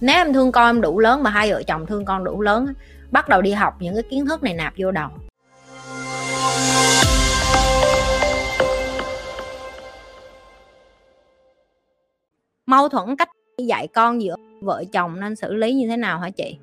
[0.00, 2.74] nếu em thương con em đủ lớn mà hai vợ chồng thương con đủ lớn
[3.10, 5.08] bắt đầu đi học, những cái kiến thức này nạp vô đầu.
[12.66, 13.28] Mâu thuẫn cách
[13.58, 16.58] dạy con giữa vợ chồng nên xử lý như thế nào hả chị?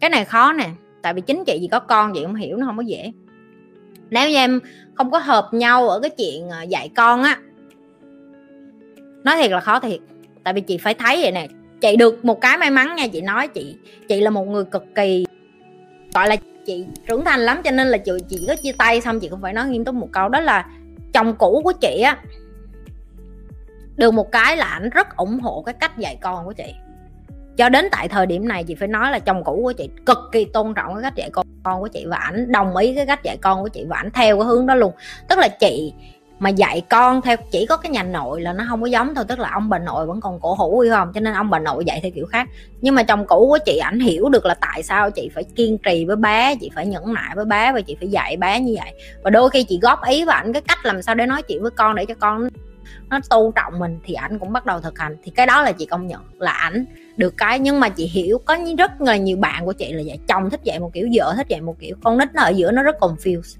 [0.00, 0.70] Cái này khó nè,
[1.02, 3.12] tại vì chính chị gì có con vậy không hiểu nó không có dễ.
[4.10, 4.60] Nếu như em
[4.94, 7.40] không có hợp nhau ở cái chuyện ờ, dạy con á,
[9.24, 10.00] nói thiệt là khó thiệt.
[10.44, 11.48] Tại vì chị phải thấy vậy nè
[11.80, 13.76] chị được một cái may mắn nha, chị nói chị
[14.08, 15.26] chị là một người cực kỳ,
[16.14, 19.20] gọi là chị trưởng thành lắm cho nên là chị chị có chia tay xong
[19.20, 20.66] chị cũng phải nói nghiêm túc một câu, đó là
[21.12, 22.18] chồng cũ của chị á,
[23.96, 26.74] được một cái là ảnh rất ủng hộ cái cách dạy con của chị.
[27.56, 30.18] Cho đến tại thời điểm này chị phải nói là chồng cũ của chị cực
[30.32, 33.06] kỳ tôn trọng cái cách dạy con con của chị và ảnh đồng ý cái
[33.06, 34.92] cách dạy con của chị và ảnh theo cái hướng đó luôn.
[35.28, 35.92] Tức là chị
[36.38, 39.24] mà dạy con theo, chỉ có cái nhà nội là nó không có giống thôi,
[39.28, 41.12] tức là ông bà nội vẫn còn cổ hủ hay không?
[41.14, 42.48] Cho nên ông bà nội dạy theo kiểu khác.
[42.80, 45.78] Nhưng mà chồng cũ của chị ảnh hiểu được là tại sao chị phải kiên
[45.78, 48.74] trì với bé chị phải nhẫn nại với bé và chị phải dạy bé như
[48.78, 48.92] vậy.
[49.22, 51.62] Và đôi khi chị góp ý và ảnh cái cách làm sao để nói chuyện
[51.62, 52.48] với con để cho con
[53.10, 55.16] nó tôn trọng mình thì ảnh cũng bắt đầu thực hành.
[55.22, 56.84] Thì cái đó là chị công nhận là ảnh
[57.16, 57.58] được cái.
[57.58, 60.18] Nhưng mà chị hiểu có rất là nhiều bạn của chị là vậy.
[60.28, 61.96] Chồng thích dạy một kiểu, vợ thích dạy một kiểu.
[62.04, 63.56] Con nít nó ở giữa nó rất confused.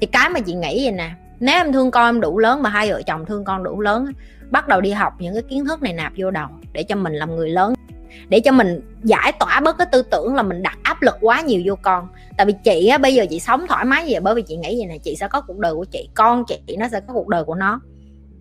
[0.00, 1.10] Thì cái mà chị nghĩ vậy nè
[1.42, 4.06] nếu em thương con em đủ lớn mà hai vợ chồng thương con đủ lớn
[4.50, 7.12] bắt đầu đi học những cái kiến thức này nạp vô đầu để cho mình
[7.12, 7.74] làm người lớn,
[8.28, 11.40] để cho mình giải tỏa bớt cái tư tưởng là mình đặt áp lực quá
[11.40, 12.08] nhiều vô con.
[12.36, 14.76] Tại vì chị á, bây giờ chị sống thoải mái vậy, bởi vì chị nghĩ
[14.78, 17.28] vậy nè, chị sẽ có cuộc đời của chị, con chị nó sẽ có cuộc
[17.28, 17.80] đời của nó.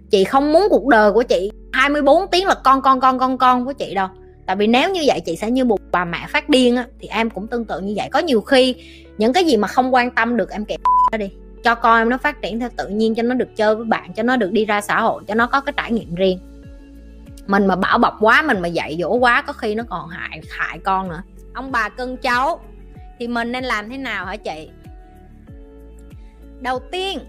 [0.10, 3.66] Chị không muốn cuộc đời của chị 24 tiếng là con con con con con
[3.66, 4.08] của chị đâu.
[4.46, 7.08] Tại vì nếu như vậy chị sẽ như một bà mẹ phát điên á, thì
[7.08, 8.10] em cũng tương tự như vậy.
[8.12, 8.76] Có nhiều khi
[9.18, 10.80] những cái gì mà không quan tâm được em kẹp
[11.20, 11.30] đi
[11.64, 14.14] cho con em nó phát triển theo tự nhiên, cho nó được chơi với bạn,
[14.14, 16.40] cho nó được đi ra xã hội, cho nó có cái trải nghiệm riêng.
[17.48, 20.42] Mình mà bảo bọc quá, mình mà dạy dỗ quá, có khi nó còn hại
[20.50, 21.22] hại con nữa.
[21.54, 22.60] Ông bà cưng cháu,
[23.20, 24.70] thì mình nên làm thế nào hả chị?
[26.60, 27.20] Đầu tiên,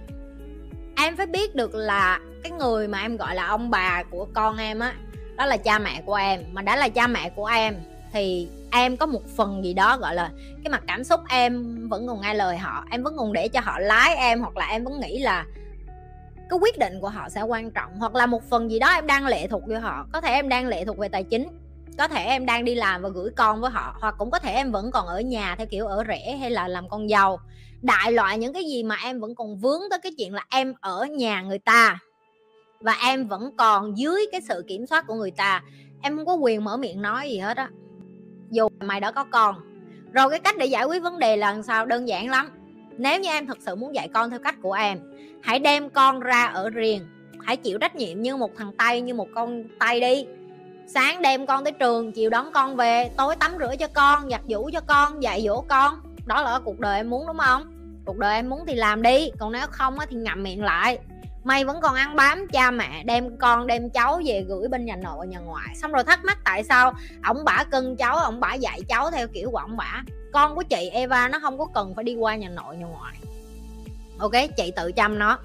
[0.96, 4.56] em phải biết được là cái người mà em gọi là ông bà của con
[4.56, 4.94] em á,
[5.36, 6.42] đó là cha mẹ của em.
[6.52, 7.74] Mà đã là cha mẹ của em,
[8.12, 10.30] thì em có một phần gì đó, gọi là,
[10.64, 13.60] cái mặt cảm xúc em vẫn còn nghe lời họ, em vẫn còn để cho
[13.60, 15.46] họ lái em, hoặc là em vẫn nghĩ là
[16.50, 19.06] cái quyết định của họ sẽ quan trọng, hoặc là một phần gì đó em
[19.06, 20.06] đang lệ thuộc với họ.
[20.12, 21.48] Có thể em đang lệ thuộc về tài chính,
[21.98, 24.52] có thể em đang đi làm và gửi con với họ, hoặc cũng có thể
[24.52, 27.40] em vẫn còn ở nhà theo kiểu ở rẻ hay là làm con giàu
[27.82, 30.74] đại loại những cái gì mà em vẫn còn vướng tới cái chuyện là em
[30.80, 31.98] ở nhà người ta
[32.80, 35.62] và em vẫn còn dưới cái sự kiểm soát của người ta.
[36.02, 37.68] Em không có quyền mở miệng nói gì hết á
[38.52, 39.54] dù mày đã có con.
[40.12, 41.86] Rồi cái cách để giải quyết vấn đề là sao?
[41.86, 42.50] Đơn giản lắm.
[42.98, 44.98] Nếu như em thật sự muốn dạy con theo cách của em,
[45.42, 47.06] hãy đem con ra ở riêng.
[47.40, 50.26] Hãy chịu trách nhiệm như một thằng tay như một con tay đi.
[50.86, 54.40] Sáng đem con tới trường, chiều đón con về, tối tắm rửa cho con, giặt
[54.48, 55.94] giũ cho con, dạy dỗ con.
[56.26, 57.62] Đó là cuộc đời em muốn, đúng không?
[58.04, 60.98] Cuộc đời em muốn thì làm đi, còn nếu không thì ngậm miệng lại
[61.44, 64.96] mày vẫn còn ăn bám cha mẹ, đem con, đem cháu về gửi bên nhà
[64.96, 65.74] nội, nhà ngoại.
[65.74, 66.92] Xong rồi thắc mắc tại sao
[67.24, 70.02] ổng bả cưng cháu, ổng bả dạy cháu theo kiểu của ổng bả.
[70.32, 73.14] Con của chị Eva nó không có cần phải đi qua nhà nội, nhà ngoại.
[74.18, 75.38] Ok, chị tự chăm nó.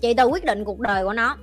[0.00, 1.36] Chị tự quyết định cuộc đời của nó.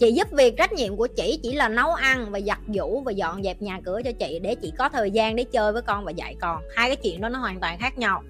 [0.00, 3.12] Chị giúp việc trách nhiệm của chị chỉ là nấu ăn và giặt giũ và
[3.12, 6.04] dọn dẹp nhà cửa cho chị để chị có thời gian để chơi với con
[6.04, 6.62] và dạy con.
[6.76, 8.22] Hai cái chuyện đó nó hoàn toàn khác nhau.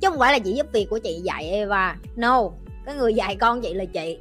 [0.00, 1.96] Chứ không phải là chị giúp việc của chị dạy Eva.
[2.16, 2.50] No,
[2.86, 4.18] cái người dạy con chị là chị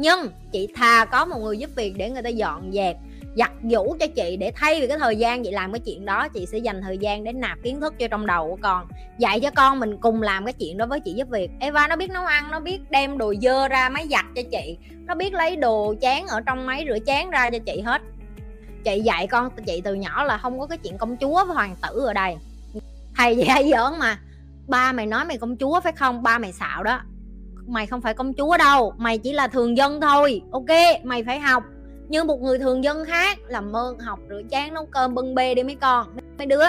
[0.00, 2.96] nhưng chị thà có một người giúp việc để người ta dọn dẹp,
[3.36, 6.28] giặt giũ cho chị để thay vì cái thời gian chị làm cái chuyện đó,
[6.28, 8.88] chị sẽ dành thời gian để nạp kiến thức cho trong đầu của con,
[9.18, 11.50] dạy cho con mình cùng làm cái chuyện đó với chị giúp việc.
[11.60, 14.78] Eva nó biết nấu ăn, nó biết đem đồ dơ ra máy giặt cho chị,
[15.06, 18.02] nó biết lấy đồ chén ở trong máy rửa chén ra cho chị hết.
[18.84, 21.76] Chị dạy con chị từ nhỏ là không có cái chuyện công chúa với hoàng
[21.82, 22.36] tử ở đây.
[23.16, 24.18] Thầy dạy giỡn mà,
[24.68, 26.22] ba mày nói mày công chúa phải không?
[26.22, 27.00] Ba mày xạo đó
[27.70, 31.04] mày không phải công chúa đâu mày chỉ là thường dân thôi ok?
[31.04, 31.64] Mày phải học.
[32.08, 35.54] Như một người thường dân khác làm ơn học rửa chén nấu cơm bưng bê
[35.54, 36.06] đi mấy con.
[36.38, 36.64] Mấy đứa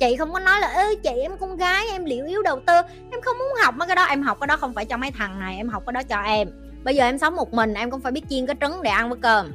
[0.00, 2.74] chị không có nói là ê chị em con gái em liệu yếu đầu tư.
[3.10, 5.10] Em không muốn học mấy cái đó em học cái đó không phải cho mấy
[5.10, 6.48] thằng này em học cái đó cho em.
[6.84, 9.08] Bây giờ em sống một mình em cũng phải biết chiên cái trứng để ăn
[9.08, 9.52] với cơm.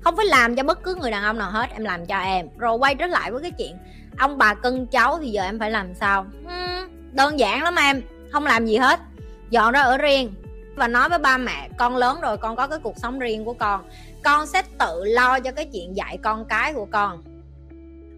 [0.00, 2.48] Không phải làm cho bất cứ người đàn ông nào hết em làm cho em.
[2.58, 3.76] Rồi quay trở lại với cái chuyện
[4.18, 6.26] ông bà cưng cháu thì giờ em phải làm sao?
[6.44, 8.02] Uhm, đơn giản lắm em
[8.32, 9.00] không làm gì hết
[9.50, 10.32] dọn ra ở riêng
[10.76, 13.52] và nói với ba mẹ, con lớn rồi, con có cái cuộc sống riêng của
[13.52, 13.84] con.
[14.24, 17.22] Con sẽ tự lo cho cái chuyện dạy con cái của con.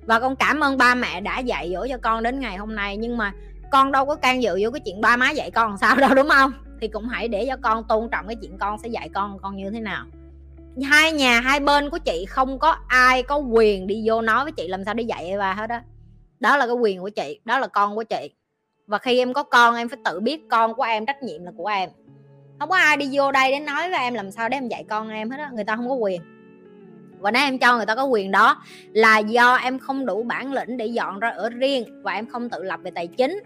[0.06, 2.96] Và con cảm ơn ba mẹ đã dạy dỗ cho con đến ngày hôm nay,
[2.96, 3.32] nhưng mà
[3.70, 6.28] con đâu có can dự vô cái chuyện ba má dạy con sao đâu, đúng
[6.28, 6.52] không?
[6.80, 9.56] Thì cũng hãy để cho con tôn trọng cái chuyện con sẽ dạy con con
[9.56, 10.06] như thế nào.
[10.82, 14.52] Hai nhà, hai bên của chị không có ai có quyền đi vô nói với
[14.52, 15.76] chị làm sao để dạy ba hết á.
[15.76, 15.84] Đó.
[16.40, 18.30] đó là cái quyền của chị, đó là con của chị
[18.90, 21.52] và khi em có con, em phải tự biết con của em, trách nhiệm là
[21.56, 21.90] của em.
[22.58, 24.84] Không có ai đi vô đây để nói với em làm sao để em dạy
[24.88, 25.50] con em hết á.
[25.54, 26.20] Người ta không có quyền.
[27.18, 30.52] Và nếu em cho người ta có quyền đó, là do em không đủ bản
[30.52, 33.40] lĩnh để dọn ra ở riêng và em không tự lập về tài chính.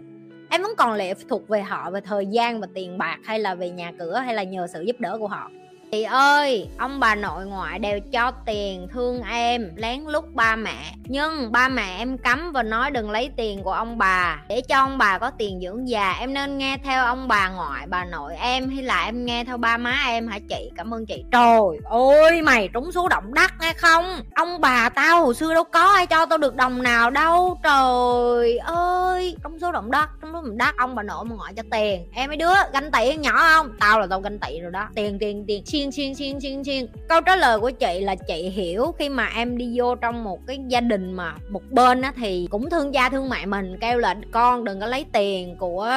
[0.49, 3.55] Em vẫn còn lệ thuộc về họ, về thời gian và tiền bạc hay là
[3.55, 5.51] về nhà cửa hay là nhờ sự giúp đỡ của họ
[5.91, 10.93] chị ơi, ông bà nội ngoại đều cho tiền thương em, lén lút ba mẹ.
[11.03, 14.39] Nhưng ba mẹ em cấm và nói đừng lấy tiền của ông bà.
[14.49, 17.87] Để cho ông bà có tiền dưỡng già, em nên nghe theo ông bà ngoại,
[17.87, 20.71] bà nội em, hay là em nghe theo ba má em hả chị?
[20.77, 21.23] Cảm ơn chị.
[21.31, 24.21] Trời ơi, mày trúng số động đất nghe không?
[24.35, 27.59] Ông bà tao hồi xưa đâu có ai cho tao được đồng nào đâu.
[27.63, 30.75] Trời ơi, trúng số động đất, trúng số động đất.
[30.77, 32.07] Ông bà nội mà ngoại cho tiền.
[32.13, 33.69] Em mấy đứa, ganh tị nhỏ không?
[33.79, 34.87] Tao là tao ganh tị rồi đó.
[34.95, 38.49] Tiền tiền tiền chiên chiên chiên chiên chiên câu trả lời của chị là chị
[38.49, 42.13] hiểu khi mà em đi vô trong một cái gia đình mà một bên á
[42.15, 45.89] thì cũng thương gia thương mẹ mình, kêu là con đừng có lấy tiền của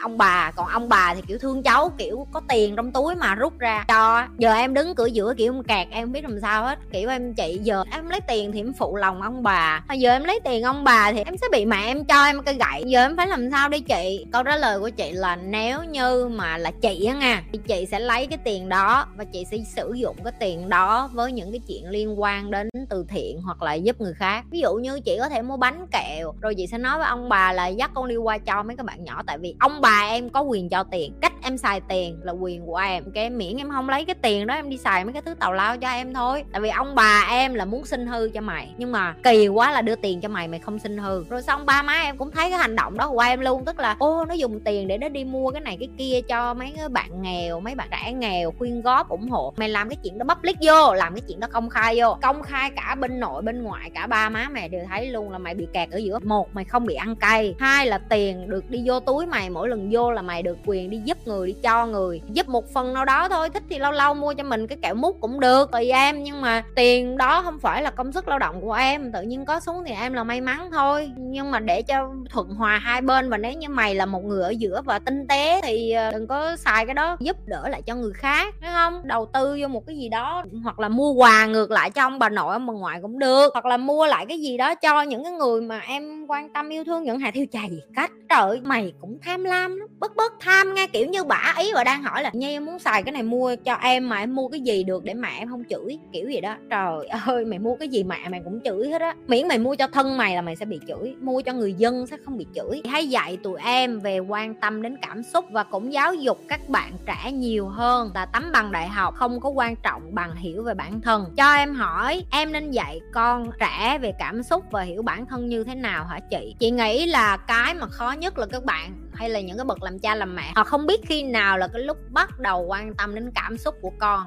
[0.00, 3.34] ông bà, còn ông bà thì, kiểu, thương cháu, kiểu, có tiền trong túi mà
[3.34, 3.84] rút ra.
[3.88, 6.78] Cho giờ em đứng cửa giữa kiểu em kẹt, em không biết làm sao hết.
[6.92, 10.12] Kiểu em, chị giờ em lấy tiền thì em phụ lòng ông bà, mà giờ
[10.12, 12.82] em lấy tiền ông bà thì em sẽ bị mẹ em cho em cái gậy.
[12.86, 14.26] Giờ em phải làm sao đây chị?
[14.32, 17.86] Câu trả lời của chị là nếu như mà là chị á nha, thì chị
[17.86, 21.52] sẽ lấy cái tiền đó và chị sẽ sử dụng cái tiền đó với những
[21.52, 24.44] cái chuyện liên quan đến từ thiện hoặc là giúp người khác.
[24.50, 27.28] Ví dụ như chị có thể mua bánh kẹo, rồi chị sẽ nói với ông
[27.28, 29.22] bà là dắt con đi qua cho mấy các bạn nhỏ.
[29.26, 31.12] Tại vì ông bà em có quyền cho tiền.
[31.20, 33.04] Cách em xài tiền là quyền của em.
[33.14, 35.52] Cái miễn em không lấy cái tiền đó em đi xài mấy cái thứ tào
[35.52, 36.44] lao cho em thôi.
[36.52, 39.72] Tại vì ông bà em là muốn xin hư cho mày, nhưng mà kỳ quá
[39.72, 41.24] là đưa tiền cho mày mày không xin hư.
[41.28, 43.78] Rồi xong ba má em cũng thấy cái hành động đó của em luôn, tức
[43.78, 46.74] là, ô, nó dùng tiền để nó đi mua cái này cái kia cho mấy
[46.90, 49.54] bạn nghèo, mấy bạn trẻ nghèo, khuyên góp, ủng hộ.
[49.56, 52.16] Mày làm cái chuyện đó public vô, làm cái chuyện đó công khai vô.
[52.22, 55.38] Công khai cả bên nội, bên ngoại, cả ba má mày đều thấy luôn là
[55.38, 56.18] mày bị kẹt ở giữa.
[56.24, 57.54] Một, mày không bị ăn cay.
[57.58, 60.90] Hai là tiền được đi vô túi mày, mỗi lần vô là mày được quyền
[60.90, 62.20] đi giúp người đi cho người.
[62.32, 64.94] Giúp một phần nào đó thôi, thích thì lâu lâu mua cho mình cái kẹo
[64.94, 66.22] mút cũng được, tùy em.
[66.22, 69.44] Nhưng mà tiền đó không phải là công sức lao động của em, tự nhiên
[69.44, 71.10] có xuống thì em là may mắn thôi.
[71.16, 74.42] Nhưng mà để cho thuận hòa hai bên, và nếu như mày là một người
[74.42, 77.82] ở giữa và tinh tế thì ờ, đừng có xài cái đó, giúp đỡ lại
[77.82, 79.00] cho người khác đúng không?
[79.04, 82.18] Đầu tư vô một cái gì đó, hoặc là mua quà ngược lại cho ông
[82.18, 83.50] bà nội, ông bà ngoại cũng được.
[83.52, 86.68] Hoặc là mua lại cái gì đó cho những cái người mà em quan tâm,
[86.68, 88.10] yêu thương những hạt thiêu chà gì cách.
[88.28, 91.84] Trời, mày cũng tham lam lắm bất bất tham, nghe kiểu như bả ý và
[91.84, 94.48] đang hỏi là, nhi, em muốn xài cái này mua cho em mà em mua
[94.48, 95.98] cái gì được để mẹ em không chửi?
[96.12, 96.56] Kiểu gì đó.
[96.70, 99.14] Trời ơi, mày mua cái gì mẹ mày cũng chửi hết á.
[99.26, 102.06] Miễn mày mua cho thân mày là mày sẽ bị chửi, mua cho người dân
[102.06, 102.82] sẽ không bị chửi.
[102.88, 106.68] Hãy dạy tụi em về quan tâm đến cảm xúc và cũng giáo dục các
[106.68, 108.10] bạn trẻ nhiều hơn.
[108.14, 111.24] Là tấm bằng đại học không có quan trọng bằng hiểu về bản thân.
[111.36, 115.48] Cho em hỏi, em nên dạy con trẻ về cảm xúc và hiểu bản thân
[115.48, 116.54] như thế nào hả chị?
[116.58, 119.82] Chị nghĩ là cái mà khó nhất là các bạn hay là những cái bậc
[119.82, 120.52] làm cha làm mẹ.
[120.56, 123.74] Họ không biết khi nào là cái lúc bắt đầu quan tâm đến cảm xúc
[123.80, 124.26] của con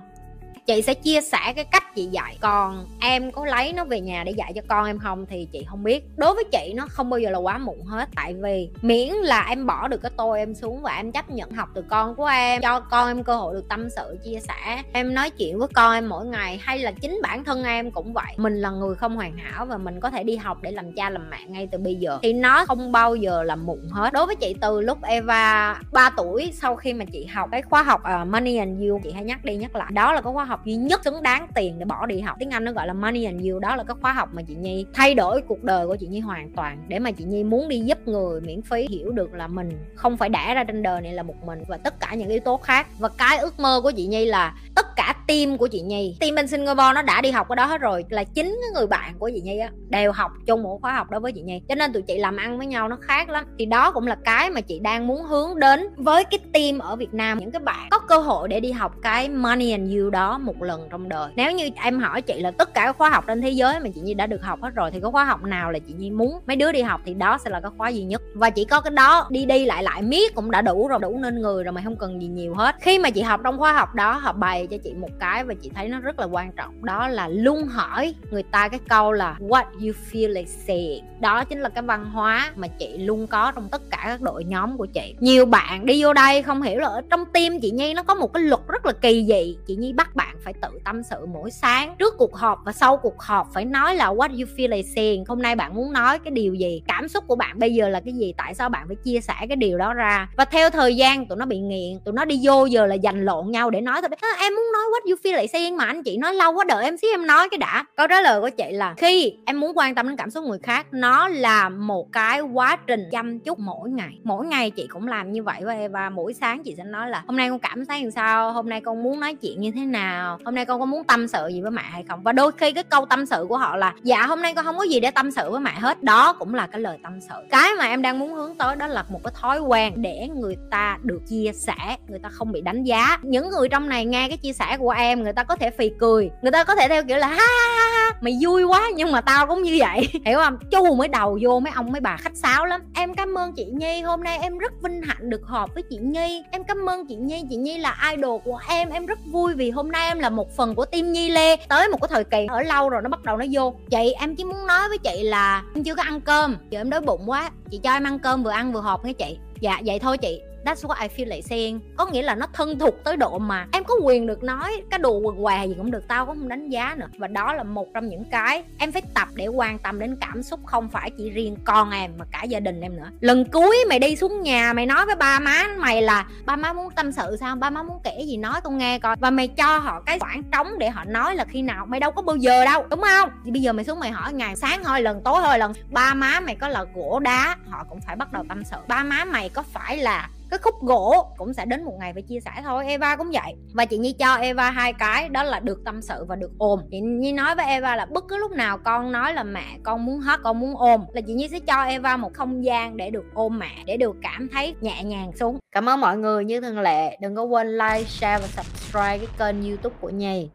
[0.65, 2.37] chị sẽ chia sẻ cái cách chị dạy.
[2.41, 5.65] Còn em có lấy nó về nhà để dạy cho con em không thì chị
[5.69, 6.05] không biết.
[6.17, 8.09] Đối với chị nó không bao giờ là quá muộn hết.
[8.15, 11.51] Tại vì miễn là em bỏ được cái tôi em xuống và em chấp nhận
[11.51, 14.83] học từ con của em cho con em cơ hội được tâm sự chia sẻ
[14.93, 18.13] em nói chuyện với con em mỗi ngày hay là chính bản thân em cũng
[18.13, 18.33] vậy.
[18.37, 21.09] Mình là người không hoàn hảo và mình có thể đi học để làm cha
[21.09, 22.19] làm mẹ ngay từ bây giờ.
[22.21, 24.13] Thì nó không bao giờ là muộn hết.
[24.13, 27.83] Đối với chị từ lúc Eva 3 tuổi sau khi mà chị học cái khóa
[27.83, 29.91] học uh, Money and You chị hay nhắc đi nhắc lại.
[29.93, 32.35] Đó là cái khóa học học duy nhất xứng đáng tiền để bỏ đi học.
[32.39, 34.55] Tiếng anh nó gọi là money and you, đó là cái khóa học mà chị
[34.55, 37.69] nhi thay đổi cuộc đời của chị nhi hoàn toàn để mà chị nhi muốn
[37.69, 41.01] đi giúp người miễn phí hiểu được là mình không phải đẻ ra trên đời
[41.01, 42.87] này là một mình và tất cả những yếu tố khác.
[42.99, 46.17] Và cái ước mơ của chị nhi là tất cả team của chị nhi.
[46.19, 48.05] Team bên singapore nó đã đi học cái đó hết rồi.
[48.09, 51.11] Là chính cái người bạn của chị nhi á, đều học chung một khóa học
[51.11, 51.61] đó với chị nhi.
[51.69, 53.45] Cho nên tụi chị làm ăn với nhau nó khác lắm.
[53.59, 56.95] Thì đó cũng là cái mà chị đang muốn hướng đến với cái team ở
[56.95, 57.39] việt nam.
[57.39, 60.63] Những cái bạn có cơ hội để đi học cái money and you đó một
[60.63, 61.31] lần trong đời.
[61.35, 63.89] Nếu như em hỏi chị là tất cả các khóa học trên thế giới mà
[63.95, 66.11] chị nhi đã được học hết rồi, thì có khóa học nào là chị nhi
[66.11, 67.01] muốn mấy đứa đi học?
[67.05, 68.21] Thì đó sẽ là cái khóa duy nhất.
[68.35, 70.99] Và chỉ có cái đó đi đi lại lại miết cũng đã đủ rồi.
[70.99, 72.75] Đủ nên người rồi mà không cần gì nhiều hết.
[72.81, 75.53] Khi mà chị học trong khóa học đó, họ bày cho chị một cái và
[75.61, 76.85] chị thấy nó rất là quan trọng.
[76.85, 81.03] Đó là luôn hỏi người ta cái câu là what you feel like saying.
[81.19, 84.43] Đó chính là cái văn hóa mà chị luôn có trong tất cả các đội
[84.43, 85.15] nhóm của chị.
[85.19, 88.15] Nhiều bạn đi vô đây không hiểu là ở trong tim chị nhi nó có
[88.15, 89.57] một cái luật rất là kỳ dị.
[89.67, 92.97] Chị nhi bắt bạn phải tự tâm sự mỗi sáng trước cuộc họp và sau
[92.97, 95.23] cuộc họp phải nói là what you feel like saying.
[95.27, 96.81] Hôm nay bạn muốn nói cái điều gì?
[96.87, 98.33] Cảm xúc của bạn bây giờ là cái gì?
[98.37, 100.27] Tại sao bạn phải chia sẻ cái điều đó ra?
[100.37, 103.25] Và theo thời gian tụi nó bị nghiện, tụi nó đi vô giờ là giành
[103.25, 104.09] lộn nhau để nói thôi.
[104.41, 106.83] Em muốn nói what you feel like saying mà anh chị nói lâu quá, đợi
[106.83, 107.85] em xíu em nói cái đã.
[107.95, 110.59] Câu trả lời của chị là khi em muốn quan tâm đến cảm xúc người
[110.63, 114.19] khác, nó là một cái quá trình chăm chút mỗi ngày.
[114.23, 117.23] Mỗi ngày chị cũng làm như vậy với Eva mỗi sáng chị sẽ nói là,
[117.27, 118.51] hôm nay con cảm thấy làm sao?
[118.51, 120.39] Hôm nay con muốn nói chuyện như thế nào?
[120.45, 122.23] Hôm nay con có muốn tâm sự gì với mẹ hay không?
[122.23, 124.77] Và đôi khi cái câu tâm sự của họ là dạ hôm nay con không
[124.77, 126.03] có gì để tâm sự với mẹ hết.
[126.03, 127.35] Đó cũng là cái lời tâm sự.
[127.49, 130.57] Cái mà em đang muốn hướng tới đó là một cái thói quen để người
[130.71, 133.17] ta được chia sẻ, người ta không bị đánh giá.
[133.21, 135.91] Những người trong này nghe cái chia sẻ của em, người ta có thể phì
[135.99, 137.93] cười, người ta có thể theo kiểu là ha ha ha
[138.23, 140.09] mày vui quá, nhưng mà tao cũng như vậy.
[140.25, 140.57] Hiểu không?
[140.71, 142.81] Chu mới đầu vô mấy ông mấy bà khách sáo lắm.
[142.95, 145.97] Em cảm ơn chị nhi, hôm nay em rất vinh hạnh được họp với chị
[145.97, 146.43] nhi.
[146.51, 148.89] Em cảm ơn chị nhi chị nhi là idol của em.
[148.89, 151.55] Em rất vui vì hôm nay em là một phần của team nhi lê.
[151.55, 153.73] Tới một cái thời kỳ ở lâu rồi nó bắt đầu nó vô.
[153.89, 156.57] Chị em chỉ muốn nói với chị là em chưa có ăn cơm.
[156.69, 159.13] Giờ em đói bụng quá, chị cho em ăn cơm vừa ăn vừa họp nghe
[159.13, 159.37] chị.
[159.59, 160.41] Dạ vậy thôi chị.
[160.65, 161.79] That's what I feel like saying.
[161.97, 164.99] Có nghĩa là nó thân thuộc tới độ mà Em có quyền được nói cái
[164.99, 167.07] đồ quần què gì cũng được, Tao cũng không đánh giá nữa.
[167.17, 170.43] Và đó là một trong những cái Em phải tập để quan tâm đến cảm
[170.43, 173.09] xúc Không phải chỉ riêng con em mà cả gia đình em nữa.
[173.19, 176.73] Lần cuối mày đi xuống nhà Mày nói với ba má mày là, Ba má
[176.73, 177.55] muốn tâm sự sao?
[177.55, 179.15] Ba má muốn kể gì nói con nghe coi.
[179.19, 182.11] Và mày cho họ cái khoảng trống để họ nói là khi nào Mày đâu
[182.11, 183.29] có bao giờ đâu, đúng không?
[183.45, 186.13] Thì bây giờ mày xuống mày hỏi ngày sáng thôi, lần tối thôi, lần Ba
[186.13, 188.77] má mày có là gỗ đá, Họ cũng phải bắt đầu tâm sự.
[188.87, 192.21] Ba má mày có phải là cái khúc gỗ cũng sẽ đến một ngày phải
[192.21, 193.53] chia sẻ thôi, Eva cũng vậy.
[193.73, 196.79] Và chị Nhi cho Eva hai cái, đó là được tâm sự và được ôm.
[196.91, 200.05] Chị Nhi nói với Eva là bất cứ lúc nào con nói là mẹ con
[200.05, 203.09] muốn hết, con muốn ôm, là chị Nhi sẽ cho Eva một không gian để
[203.09, 205.57] được ôm mẹ, để được cảm thấy nhẹ nhàng xuống.
[205.71, 209.27] Cảm ơn mọi người, như thường lệ, đừng có quên like, share và subscribe cái
[209.37, 210.49] kênh youtube của Nhi.